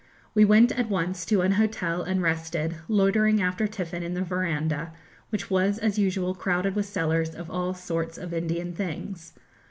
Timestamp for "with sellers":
6.73-7.35